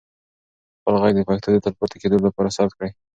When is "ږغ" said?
1.01-1.11